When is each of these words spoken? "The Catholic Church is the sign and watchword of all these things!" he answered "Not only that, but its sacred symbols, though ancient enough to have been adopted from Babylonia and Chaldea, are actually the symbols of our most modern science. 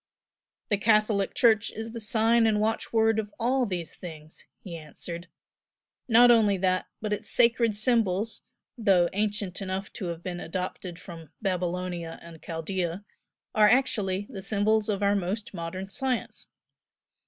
"The 0.69 0.79
Catholic 0.79 1.35
Church 1.35 1.69
is 1.69 1.91
the 1.91 1.99
sign 1.99 2.47
and 2.47 2.59
watchword 2.59 3.19
of 3.19 3.31
all 3.39 3.67
these 3.67 3.95
things!" 3.95 4.47
he 4.63 4.75
answered 4.75 5.27
"Not 6.07 6.31
only 6.31 6.57
that, 6.57 6.87
but 7.01 7.13
its 7.13 7.29
sacred 7.29 7.77
symbols, 7.77 8.41
though 8.75 9.09
ancient 9.13 9.61
enough 9.61 9.93
to 9.93 10.07
have 10.07 10.23
been 10.23 10.39
adopted 10.39 10.97
from 10.97 11.29
Babylonia 11.39 12.17
and 12.23 12.41
Chaldea, 12.41 13.05
are 13.53 13.69
actually 13.69 14.25
the 14.31 14.41
symbols 14.41 14.89
of 14.89 15.03
our 15.03 15.15
most 15.15 15.53
modern 15.53 15.87
science. 15.89 16.47